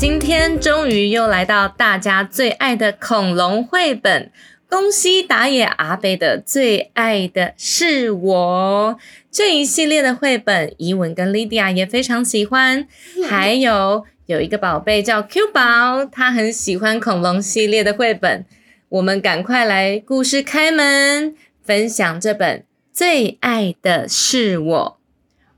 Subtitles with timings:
[0.00, 4.32] 今天终于又来到大家最爱的恐龙绘本，
[4.66, 8.98] 恭喜打野阿贝的最爱的是我
[9.30, 12.88] 这一系列的绘本，怡文跟莉迪亚也非常喜欢。
[13.28, 18.46] 还有有一个宝贝叫 Q 宝，他很喜欢恐龙系列的绘本。
[18.88, 24.98] 我们赶快来故事开门，分享这本最爱的是我。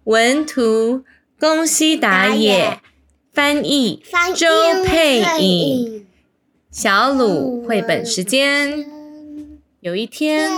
[0.03, 1.05] 文图
[1.39, 2.81] 宫西达也。
[3.33, 4.03] 翻译
[4.37, 6.07] 周佩颖，
[6.71, 8.85] 小鲁绘本时间。
[9.81, 10.51] 有一天，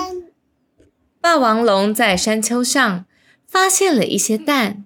[1.21, 3.07] 霸王龙在山丘上
[3.47, 4.85] 发现了一些蛋，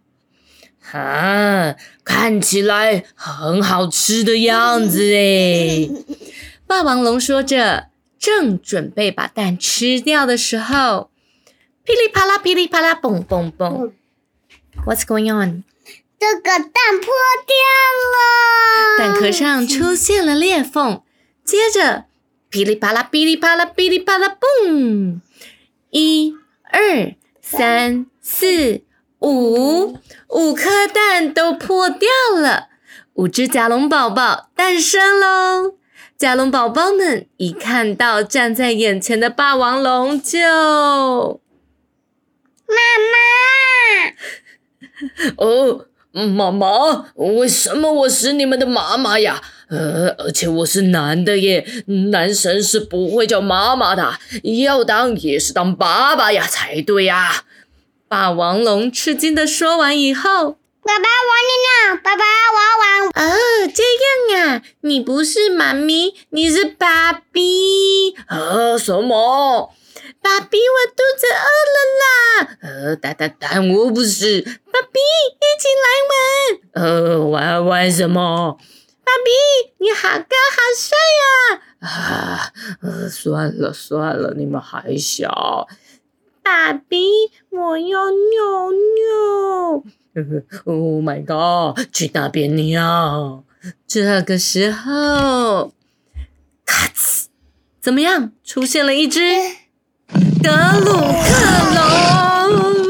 [0.93, 5.89] 啊，看起来很好吃的样子哎！
[6.67, 11.09] 霸王龙说着，正准备把蛋吃掉的时候，
[11.85, 13.93] 噼里啪啦，噼里啪啦，嘣嘣嘣
[14.85, 15.65] ！What's going on？
[16.19, 17.15] 这个蛋破
[17.47, 17.55] 掉
[18.13, 21.03] 了，蛋壳上出现了裂缝，
[21.45, 22.07] 接着
[22.51, 25.21] 噼里啪啦，噼里啪啦，噼里啪啦，嘣！
[25.91, 26.35] 一、
[26.73, 28.83] 二、三、四、
[29.21, 29.97] 五，
[30.29, 32.69] 五颗蛋都破掉了，
[33.15, 35.77] 五只甲龙宝宝诞生喽！
[36.17, 41.41] 甲龙宝宝们一看到站在眼前的霸王龙，就
[42.67, 42.75] 妈
[45.39, 45.85] 妈 哦。
[46.13, 49.43] 妈妈，为什么我是你们的妈妈呀？
[49.69, 51.67] 呃，而且我是男的耶，
[52.13, 54.19] 男生是不会叫妈妈的，
[54.65, 57.45] 要当也是当爸爸呀才对呀！
[58.09, 60.53] 霸王龙吃惊的说完以后，
[60.83, 61.53] 爸爸我你
[61.93, 62.01] 呢？
[62.03, 63.29] 爸爸我玩。
[63.29, 63.37] 哦，
[63.75, 68.17] 这样啊，你不是妈咪，你是爸比。
[68.29, 69.75] 呃，什么？
[70.23, 72.57] 爸比，我肚子饿了啦！
[72.63, 74.41] 呃，但但但我不是。
[74.41, 74.99] 爸比，
[75.59, 76.87] 一起来玩。
[76.87, 78.57] 呃，玩玩什么？
[79.05, 81.61] 爸比，你好高好帅呀！
[81.81, 85.67] 啊，呃，算了算了，你们还小。
[86.45, 87.09] 爸比，
[87.51, 89.83] 我要尿尿。
[90.65, 93.43] Oh my god，去那边尿。
[93.89, 95.73] 这个时候，
[96.65, 97.25] 咔呲，
[97.81, 98.31] 怎么样？
[98.45, 99.21] 出现了一只。
[100.41, 101.29] 德鲁克
[101.75, 102.88] 龙，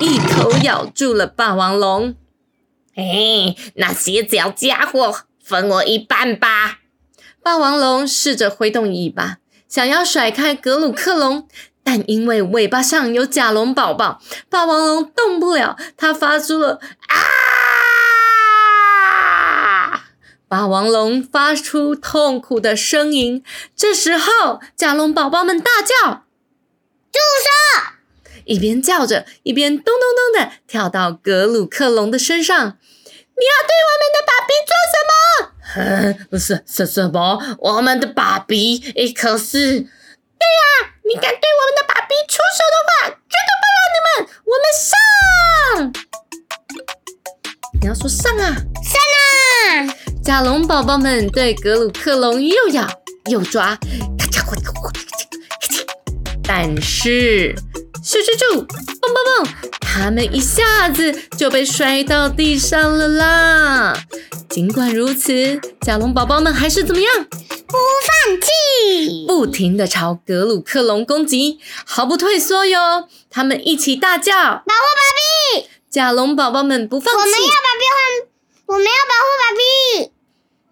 [0.00, 2.14] 一口咬住了霸王龙。
[2.96, 6.78] 哎，那些小家伙，分我一半吧！
[7.42, 9.36] 霸王龙试着挥动尾巴，
[9.68, 11.46] 想要甩开格鲁克龙，
[11.84, 15.76] 但因为尾巴上有甲龙宝宝，霸王龙动不了。
[15.98, 17.16] 它发出了啊！
[20.48, 23.44] 霸王龙发出痛苦的声音。
[23.76, 26.24] 这时候，甲龙宝宝们大叫。
[27.12, 27.99] 住手！
[28.44, 29.92] 一边叫着，一边咚咚
[30.34, 32.56] 咚的跳到格鲁克龙的身上。
[32.56, 36.26] 你要对我们的爸比做什么？
[36.30, 37.56] 不是，是什么？
[37.58, 38.92] 我们的爸比？
[38.96, 44.28] 诶，可是，对呀，你敢对我们的爸比出手的话，绝对不让你们！
[44.44, 45.92] 我们上！
[47.80, 49.96] 你要说上啊，上啊！
[50.22, 52.86] 甲龙宝宝们对格鲁克龙又咬
[53.30, 53.78] 又抓。
[56.52, 57.54] 但是，
[58.02, 59.48] 咻咻咻，蹦蹦蹦，
[59.80, 63.96] 他们一下子就被摔到地上了啦！
[64.48, 67.24] 尽管如此，甲龙宝宝们还是怎么样？
[67.24, 67.76] 不
[68.26, 73.06] 放弃，不停的朝格鲁克龙攻击，毫不退缩哟！
[73.30, 74.34] 他们一起大叫
[74.66, 75.02] ：“保护芭
[75.62, 78.26] 比！”甲龙宝宝们不放弃，我们要把壁换，
[78.66, 79.62] 我们要保护芭比。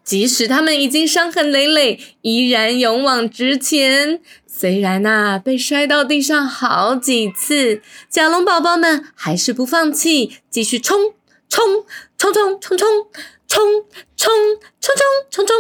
[0.09, 4.23] 即使他们已经伤痕累累，依然勇往直前。
[4.47, 11.13] 虽然呐，被摔到地上好几次，甲龙宝宝们还是不放弃，继续冲
[11.51, 11.85] 冲
[12.17, 12.89] 冲冲冲冲
[13.47, 13.85] 冲
[14.17, 14.33] 冲
[14.81, 14.97] 冲冲
[15.31, 15.57] 冲冲！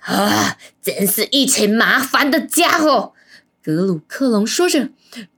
[0.00, 3.14] 啊，真是一群麻烦的家伙！
[3.64, 4.90] 格鲁克龙说着，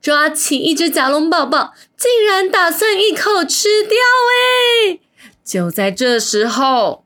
[0.03, 3.97] 抓起一只甲龙宝宝，竟然打算一口吃掉。
[4.91, 4.99] 哎，
[5.45, 7.05] 就在这时候，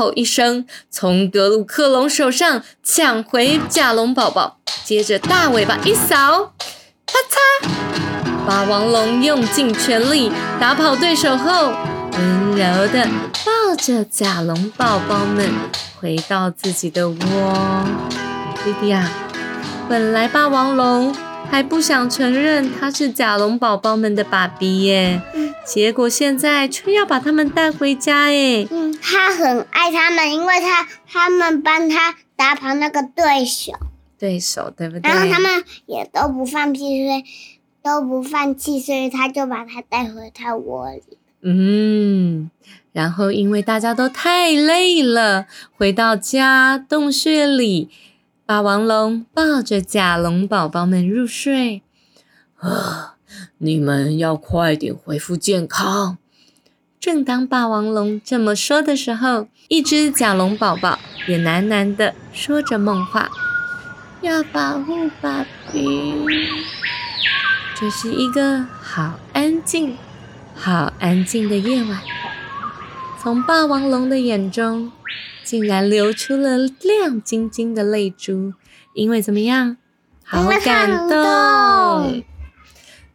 [0.00, 6.54] 吼一声，从格鲁克龙手上抢回甲龙宝宝，接着大尾巴一扫，
[7.06, 7.68] 啪嚓！
[8.46, 11.74] 霸王龙用尽全力打跑对手后，
[12.12, 13.06] 温柔的
[13.44, 15.52] 抱着甲龙宝宝们
[16.00, 17.16] 回到自己的窝。
[18.64, 19.06] 弟弟啊，
[19.86, 21.14] 本来霸王龙
[21.50, 25.20] 还不想承认他是甲龙宝宝们的爸比耶，
[25.66, 28.66] 结果现在却要把他们带回家耶。
[28.70, 33.72] 嗯，他很爱他们，因为他他们帮他打跑那个对手，
[34.16, 35.10] 对手对不对？
[35.10, 37.24] 然后他们也都不放弃，所以
[37.82, 41.18] 都不放弃，所以他就把他带回他窝里。
[41.42, 42.50] 嗯，
[42.92, 45.46] 然后因为大家都太累了，
[45.76, 47.88] 回到家洞穴里，
[48.50, 51.82] 霸王龙抱着甲龙宝宝们入睡。
[52.58, 53.14] 啊，
[53.58, 56.18] 你们要快点恢复健康。
[56.98, 60.98] 正当霸王龙这么说的时候，一只甲龙宝宝
[61.28, 63.30] 也喃喃的说着梦话，
[64.20, 65.86] 要保护爸比。
[67.76, 69.96] 这是一个好安静、
[70.56, 72.00] 好安静的夜晚，
[73.22, 74.90] 从霸王龙的眼中
[75.50, 78.52] 竟然流出了亮晶晶的泪珠，
[78.94, 79.78] 因为怎么样？
[80.22, 82.22] 好感动。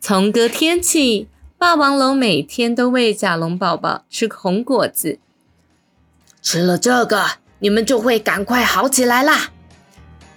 [0.01, 5.17] 从隔天起，霸王龙每天都喂甲龙宝宝吃红果子，
[6.41, 7.25] 吃了这个，
[7.59, 9.51] 你们就会赶快好起来啦。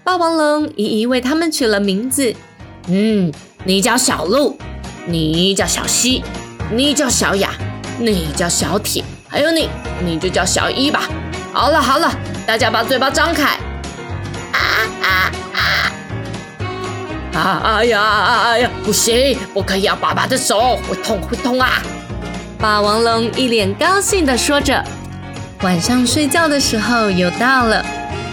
[0.05, 2.33] 霸王龙一一为他们取了名字。
[2.87, 3.33] 嗯，
[3.65, 4.56] 你叫小鹿，
[5.09, 6.23] 你叫小西，
[6.73, 7.53] 你叫小雅，
[7.99, 9.69] 你叫小铁，还有你，
[10.05, 11.11] 你就叫小一吧。
[11.58, 12.08] 好了好了，
[12.46, 13.58] 大家把嘴巴张开。
[14.52, 14.58] 啊
[15.02, 15.08] 啊
[15.56, 15.60] 啊！
[17.34, 21.82] 啊哎呀啊呀，不行，不可以咬爸爸的手，会痛会痛啊！
[22.60, 24.84] 霸王龙一脸高兴地说着。
[25.62, 27.84] 晚上睡觉的时候又到了，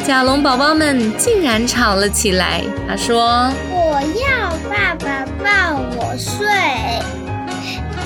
[0.05, 2.61] 甲龙宝宝们竟然吵了起来。
[2.87, 6.45] 他说：“我要爸爸抱我睡，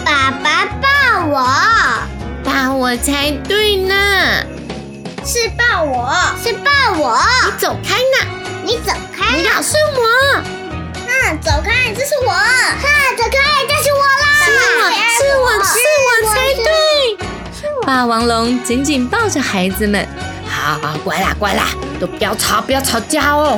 [0.05, 1.45] 爸爸抱我，
[2.41, 3.93] 抱我才对呢，
[5.29, 6.11] 是抱我，
[6.43, 7.15] 是抱我，
[7.45, 8.17] 你走开呢，
[8.63, 10.01] 你走开，不要是我，
[10.95, 13.37] 嗯，走开，这是我，哼，走开，
[13.67, 14.89] 这是我啦，是我
[15.19, 15.77] 是我是
[16.25, 16.65] 我才对。”
[17.85, 20.03] 霸王龙紧紧抱着孩子们，
[20.47, 21.65] 好好乖啦乖啦，
[21.99, 23.55] 都不要吵不要吵架哦。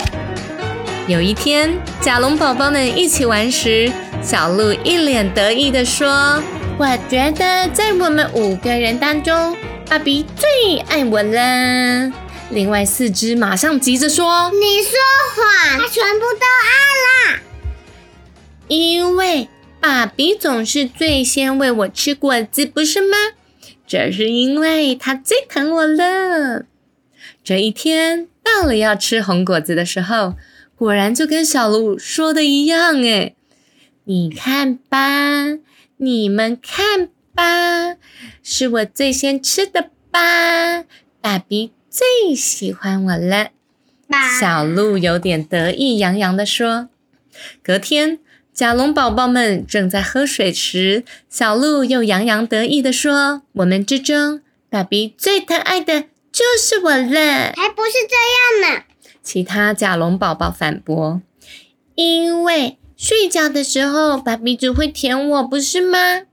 [1.07, 3.89] 有一天，甲龙宝宝们一起玩时，
[4.21, 6.43] 小鹿一脸得意地说
[6.77, 9.55] ：“我觉得在我们五个人当中，
[9.91, 12.13] 爸比最爱我了。”
[12.49, 14.97] 另外四只马上急着说：“你说
[15.35, 17.41] 谎，他全部都爱啦，
[18.69, 19.49] 因为
[19.81, 23.17] 爸比总是最先喂我吃果子，不是吗？”
[23.85, 26.63] 这是因为他最疼我了。
[27.43, 30.35] 这一天到了要吃红果子的时候，
[30.77, 33.35] 果然就跟小鹿说的一样，哎，
[34.05, 35.57] 你看吧，
[35.97, 37.95] 你们看吧，
[38.43, 40.83] 是我最先吃的吧？
[41.21, 43.49] 爸比最喜欢我了。
[44.39, 46.89] 小鹿有点得意洋洋地说。
[47.63, 48.19] 隔天。
[48.53, 56.01] 甲龙宝宝们正在喝水时，小鹿又洋洋得意地说：“我们之中，爸比最疼爱的
[56.33, 58.83] 就是我了。”还不是这样呢。
[59.23, 61.21] 其他甲龙宝宝反驳
[61.95, 66.23] ：“因为睡觉的时候，爸比只会舔我，不是吗？”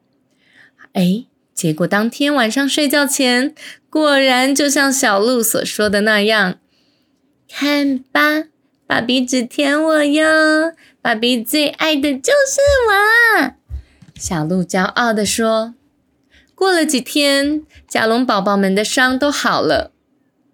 [0.98, 3.54] 哎，结果当天晚上睡觉前，
[3.88, 6.58] 果然就像小鹿所说的那样，
[7.48, 8.46] 看吧，
[8.84, 10.72] 爸比只舔我哟。
[11.00, 13.54] 爸比最爱的就是我，
[14.16, 15.74] 小鹿骄傲地说。
[16.56, 19.92] 过了几天，甲龙宝宝们的伤都好了。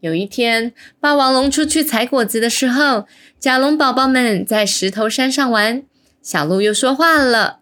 [0.00, 3.06] 有一天，霸王龙出去采果子的时候，
[3.40, 5.82] 甲龙宝宝们在石头山上玩。
[6.20, 7.60] 小鹿又说话了：“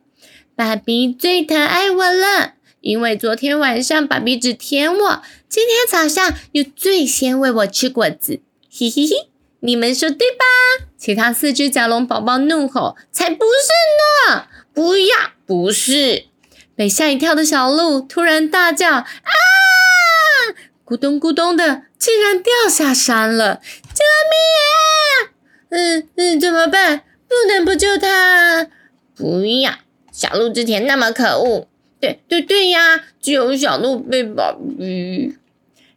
[0.57, 9.31] 爸比最疼爱我了，因为昨天晚上爸比只舔我，今天早上又最先喂我吃果子。”嘿嘿嘿。
[9.65, 10.45] 你们说对吧？
[10.99, 14.49] 其他四只甲龙宝宝怒吼：“才不是呢！
[14.75, 15.15] 不要，
[15.47, 16.25] 不是！”
[16.75, 19.05] 被吓一跳的小鹿突然大叫：“啊！”
[20.85, 23.61] 咕咚咕咚的，竟然掉下山了！
[23.95, 25.31] 救命啊！
[25.71, 27.05] 嗯嗯，怎么办？
[27.29, 28.67] 不能不救他！
[29.15, 29.75] 不要！
[30.11, 31.69] 小鹿之前那么可恶。
[32.03, 35.37] 对对对呀，只有小鹿被宝比。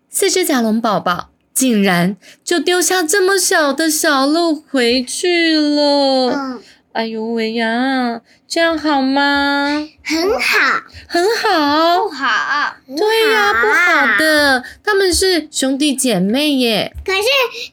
[0.09, 1.31] 四只甲龙宝宝。
[1.55, 6.29] 竟然就丢下这么小的小鹿回去了！
[6.35, 9.87] 嗯，哎呦喂呀，这样好吗？
[10.03, 12.75] 很好，很好，不好。
[12.97, 16.93] 对呀，不好的，他们是兄弟姐妹耶。
[17.05, 17.21] 可是，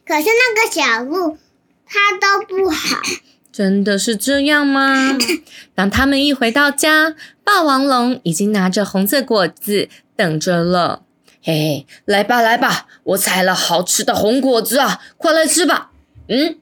[0.07, 1.37] 可是那个小鹿
[1.85, 3.01] 它都不好。
[3.53, 5.15] 真的是这样吗？
[5.75, 11.03] 当他们一回到家，霸王龙已经拿着红色果子等着了。
[11.43, 15.91] 嘿嘿，来吧来吧，我采了好吃的红果子啊，快来吃吧。
[16.27, 16.57] 嗯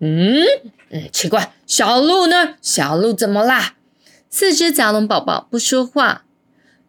[0.00, 0.44] 嗯
[0.90, 2.56] 嗯，奇怪，小鹿呢？
[2.60, 3.74] 小鹿怎么啦？
[4.28, 6.24] 四只甲龙宝宝不说话。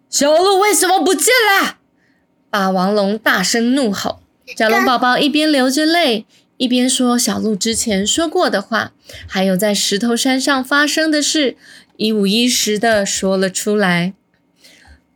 [0.09, 1.27] 小鹿为什么不见
[1.61, 1.77] 了？
[2.49, 4.19] 霸王龙大声怒吼。
[4.57, 6.25] 甲龙宝宝一边流着泪。
[6.59, 8.91] 一边说小鹿之前说过的话，
[9.25, 11.55] 还有在石头山上发生的事，
[11.95, 14.13] 一五一十的说了出来。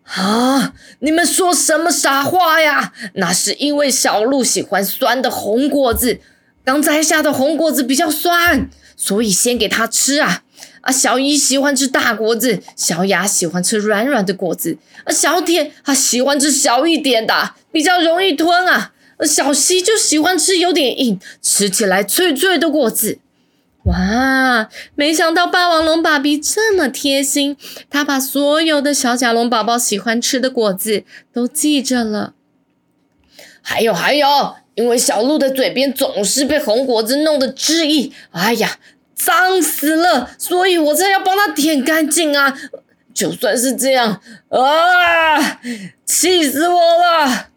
[0.04, 0.74] 啊！
[1.00, 2.94] 你们说什么傻话呀？
[3.16, 6.22] 那是因为小鹿喜欢酸的红果子，
[6.64, 10.44] 刚摘下的红果子比较酸，所以先给它吃啊！
[10.80, 18.94] 啊，小一喜欢吃大果子，小雅喜欢吃软软的果子，啊，小铁他喜欢吃小一点的，比较容易吞啊。
[19.25, 23.20] 小溪就喜欢吃有点硬、吃起来脆脆的果子。
[23.84, 24.70] 哇！
[24.96, 27.58] 没想到霸王龙爸比这么贴心，
[27.89, 31.03] 他把所有的小甲龙宝宝喜欢吃的果子
[31.34, 32.34] 都记着了。
[33.62, 34.27] 还有还有，
[34.75, 38.77] 因为小鹿的嘴边总是被红果子弄得汁液，哎呀，
[39.15, 42.58] 脏死了，所以我才要帮他舔干净啊！
[43.13, 45.62] 就算是这样，啊，
[46.06, 47.50] 气死我了！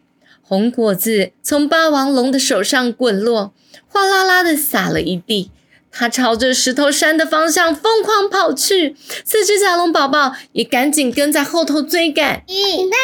[0.47, 3.51] 红果子从霸王龙的手上滚落，
[3.89, 5.51] 哗啦啦的洒了一地。
[5.91, 12.43] 它朝着石头山的方向疯狂跑去，四只甲龙宝宝也赶紧跟在后头追赶。
[12.47, 12.95] 你在哪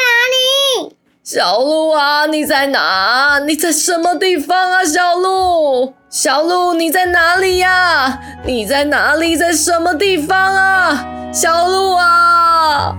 [0.86, 0.96] 里？
[1.22, 3.40] 小鹿啊，你在哪？
[3.46, 4.86] 你在什么地方啊？
[4.86, 8.22] 小鹿，小鹿，你在哪里呀？
[8.46, 9.36] 你在哪里？
[9.36, 11.06] 在什么地方啊？
[11.34, 12.96] 小鹿啊，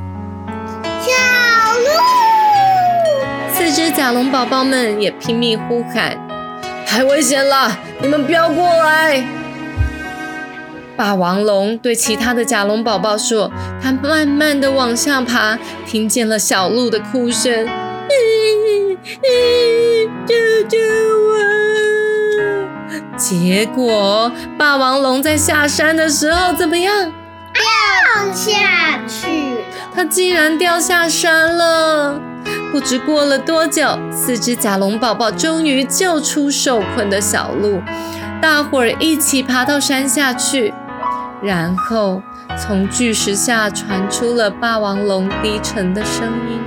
[1.00, 1.12] 小
[1.78, 2.43] 鹿。
[3.64, 6.14] 四只甲龙宝宝们也拼命呼喊
[6.86, 7.74] ：“太危险了！
[7.98, 9.24] 你们不要过来！”
[10.98, 13.50] 霸王龙对其他的甲龙宝宝说
[13.82, 17.66] ：“它慢慢的往下爬，听见了小鹿的哭声，
[20.26, 20.34] 救
[20.68, 21.38] 救我！”
[23.16, 27.10] 结果霸王龙在下山的时候怎么样？
[27.54, 29.54] 掉下去！
[29.94, 32.20] 它竟然掉下山了！
[32.74, 37.80] 不知过了多久，四只甲龙宝宝终于救出受困的小鹿，
[38.42, 40.74] 大伙儿一起爬到山下去，
[41.40, 42.20] 然后
[42.58, 46.60] 从巨石下传出了霸王龙低沉的声音：“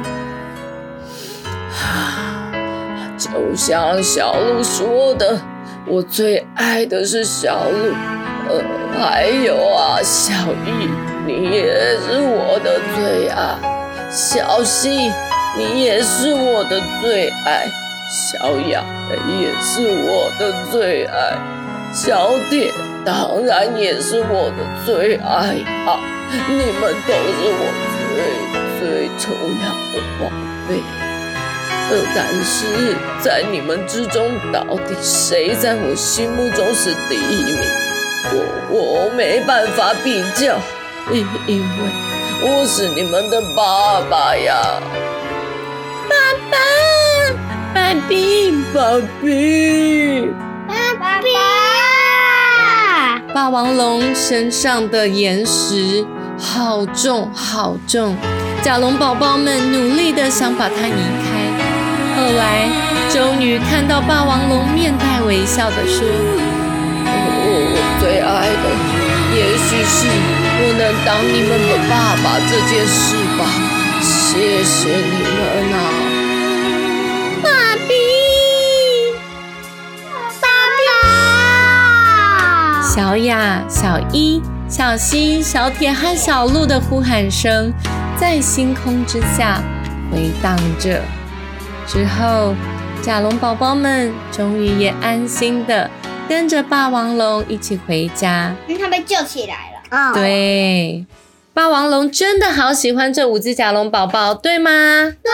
[3.20, 5.42] 就像小鹿说的，
[5.86, 7.94] 我最爱的是小鹿，
[8.48, 8.64] 呃，
[8.98, 10.32] 还有啊，小
[10.66, 10.88] 易，
[11.28, 15.12] 你也是我的最爱，小溪。”
[15.58, 17.68] 你也是我的最爱，
[18.08, 18.38] 小
[18.70, 18.84] 雅
[19.28, 21.36] 也是我的最爱，
[21.92, 22.72] 小铁
[23.04, 26.00] 当然也是我的最爱啊！
[26.48, 27.64] 你们都是我
[28.14, 28.16] 最
[28.80, 29.34] 最重
[29.64, 30.30] 要的宝
[30.70, 30.80] 贝。
[32.14, 37.60] 但是在你们之中，到底谁在我心目中是第一名？
[38.30, 38.36] 我
[38.70, 40.60] 我没办法比较，
[41.12, 41.68] 因因为
[42.44, 44.80] 我是你们的爸爸呀。
[47.88, 48.82] 爸，爸比，爸
[49.22, 50.28] 比，
[51.00, 51.30] 爸比！
[53.34, 56.06] 霸王龙身上的岩石
[56.38, 58.18] 好重好重，
[58.62, 62.20] 甲龙宝宝们努力的想把它移开。
[62.20, 62.68] 后来
[63.10, 66.06] 终于看到霸王龙面带微笑的说
[67.08, 67.16] ：“我
[67.72, 68.68] 我最爱的，
[69.34, 70.08] 也许是
[70.60, 73.48] 我能当你们的爸爸这件事吧。
[74.02, 76.04] 谢谢你们啊！”
[82.98, 87.72] 小雅、小一、小西、小铁和小鹿的呼喊声
[88.20, 89.62] 在星空之下
[90.12, 91.04] 回荡着。
[91.86, 92.56] 之后，
[93.00, 95.92] 甲龙宝宝们终于也安心的
[96.28, 98.56] 跟着霸王龙一起回家。
[98.68, 100.14] 因为他被救起来了。
[100.16, 101.06] 对，
[101.54, 104.72] 霸王龙真的好喜欢这五只甲龙宝宝，对吗？
[105.22, 105.32] 对。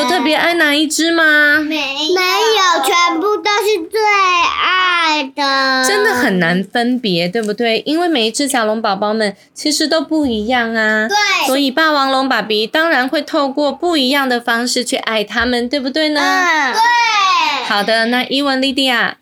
[0.00, 1.60] 有特别爱哪一只吗？
[1.60, 4.89] 没，没有，全部都是最爱
[5.22, 5.84] 的。
[5.86, 7.82] 真的很难分别，对不对？
[7.86, 11.06] 因为每一只小龙宝宝们其实都不一样啊。
[11.08, 11.16] 对。
[11.46, 16.20] 所以霸王龙爸比当然会透过不一样的方式去爱他们，对不对呢？
[16.20, 17.64] 嗯，对。
[17.64, 19.18] 好的，那伊文、莉迪亚、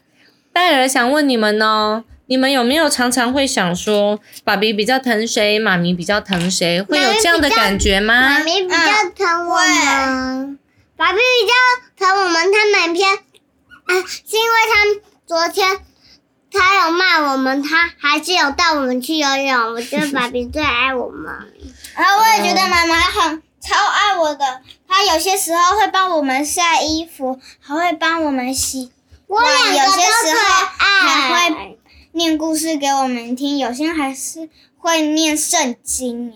[0.52, 2.04] 戴尔想问你们哦。
[2.30, 8.20] 你们有没有常常会想说，爸比比较疼谁，妈咪比较疼谁，会有这样的感觉吗？
[8.20, 8.76] 妈咪比较
[9.16, 10.58] 疼我们，
[10.94, 12.34] 爸比比较疼我们。
[12.52, 14.84] 他们偏，啊，是因为他
[15.28, 15.80] 昨天
[16.50, 19.74] 他有骂我们，他还是有带我们去游泳。
[19.74, 21.30] 我觉得爸比最爱我们。
[21.94, 28.90] 然后我也觉得妈妈很超爱我的，她有些时候会帮我们晒衣服，还会帮我们洗
[29.26, 30.42] 我两个有些都最时候
[30.78, 31.78] 还爱会。
[32.12, 36.32] 念故事给我们听，有些还是会念圣经。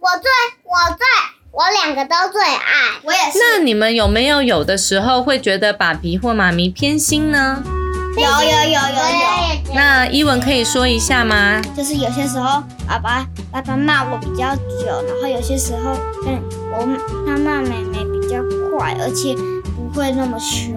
[0.00, 0.30] 我最
[0.64, 1.06] 我最
[1.52, 2.98] 我两个都最爱。
[3.04, 7.62] 我也是，那你们有没有有的时候会觉得爸比或妈咪偏心呢？
[8.14, 8.78] 有有有有
[9.68, 11.60] 有，那伊文可以说一下吗？
[11.76, 15.92] 就是有些时候爸爸爸爸骂我比较久，然后有些时候
[16.26, 16.40] 嗯
[16.72, 16.86] 我
[17.26, 18.36] 他骂妹妹比较
[18.70, 20.76] 快，而且不会那么凶。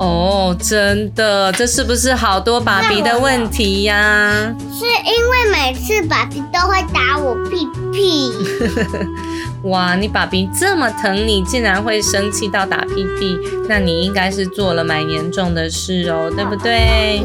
[0.00, 4.54] 哦，真的，这是不是好多爸比的问题呀？
[4.72, 8.32] 是因为每次爸比都会打我屁屁。
[9.68, 17.22] 哇，你爸比这么疼你，竟然会生气到打屁屁，那你应该是做了蛮严重的事哦，对不对？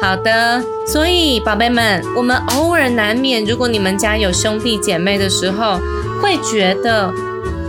[0.00, 5.78] 好的，所以宝贝们，我们偶尔难免，如果你们家有兄弟姐妹的时候，
[6.22, 7.12] 会觉得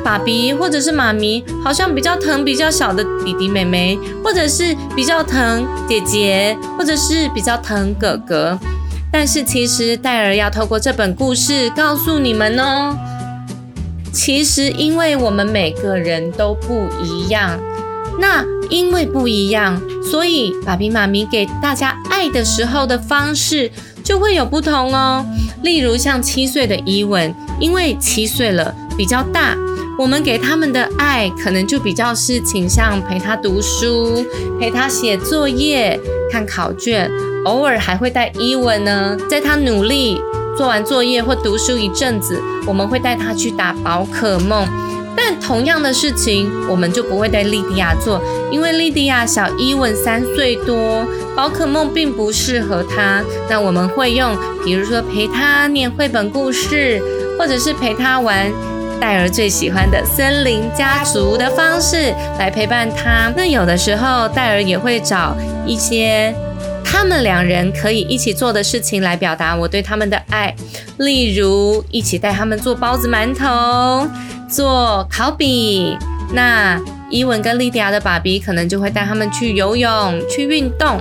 [0.04, 8.58] 爸比或者是妈咪好像比较疼比较小的弟弟妹妹，或者是比较疼姐姐，或者是比较疼哥哥。
[9.12, 12.96] 但是其实戴尔要透过这本故事告诉你们哦，
[14.12, 17.60] 其实因为我们每个人都不一样，
[18.20, 23.72] 那因为不一样，所以爸比妈咪给大家爱的时候的方式
[24.04, 25.26] 就会有不同哦。
[25.64, 29.56] 例如像七岁的伊文，因为七岁了比较大，
[29.98, 34.26] 我们给他们的爱可能就比较是倾向陪他读书、
[34.60, 36.00] 陪他写作业、
[36.32, 37.10] 看考卷，
[37.46, 40.22] 偶尔还会带伊文呢，在他努力
[40.60, 42.38] 做完作业或读书一阵子，
[42.68, 44.68] 我们会带他去打宝可梦。
[45.16, 53.24] 但同样的事情，我们就不会带莉迪亚做，因为莉迪亚小伊文三岁多，宝可梦并不适合他。
[53.50, 54.36] 那我们会用，
[54.66, 57.02] 比如说陪他念绘本故事，
[57.38, 58.52] 或者是陪他玩
[59.00, 63.32] 戴尔最喜欢的森林家族的方式来陪伴他。
[63.34, 66.36] 那有的时候，戴尔也会找一些。
[66.92, 70.54] 他们两人可以一起做的事情来表达我对他们的爱，
[70.98, 74.10] 例如一起带他们做包子、馒头、
[74.50, 75.96] 做烤饼。
[76.34, 81.00] 那伊文跟莉迪亚的爸比可能就会带他们去游泳、去运动。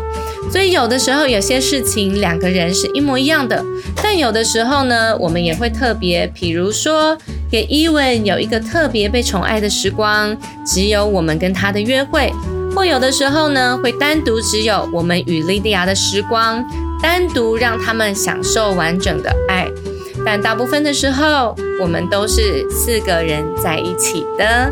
[0.53, 3.65] 所以有的时候有些事情两个人是一模一样的，
[4.03, 7.17] 但有的时候呢，我们也会特别，比如说
[7.51, 12.31] 给伊文有一个特别被宠爱的时光，只有我们跟他的约会。
[12.75, 16.65] 或有的时候呢，会单独只有我们与莉迪亚的时光，
[17.03, 19.69] 单独让他们享受完整的爱。
[20.25, 24.71] 但大部分的时候，我们都是四个人在一起的。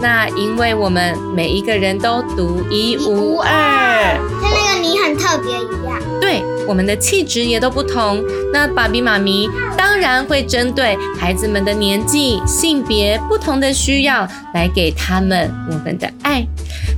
[0.00, 6.00] 那因为我们每一个人都独一无二，像那个你很特别一样。
[6.20, 8.22] 对，我们的气质也都不同。
[8.52, 16.46] 那爸比妈咪当然会针对孩子们的年纪、性别不同的需要，来给他们我们的爱。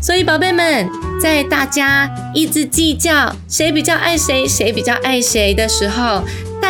[0.01, 0.89] 所以，宝贝们，
[1.21, 6.23] 在大家一直计较谁比较爱谁、谁比较爱谁的时候，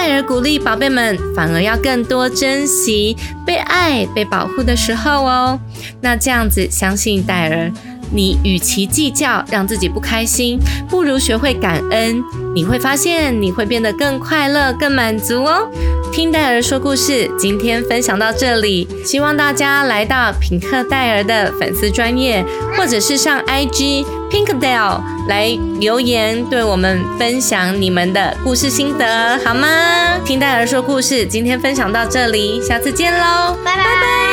[0.04, 5.56] 戴尔鼓励宝贝们，反而要更多珍惜被爱、被保护的时候哦。
[6.00, 7.70] 那这样子，相信戴尔，
[8.12, 12.22] 你与其计较让自己不开心，不如学会感恩。
[12.54, 15.68] 你会发现，你会变得更快乐、更满足哦。
[16.12, 22.44] 听戴尔说故事，今天分享到这里，希望大家来到品客戴尔的粉丝专业，
[22.76, 30.18] 或者是上 IG Pinkdale 来留言，对我们分享你们的故事心得，好吗？
[30.26, 34.31] 听戴尔说故事，今天分享到这里，下次见喽，拜拜。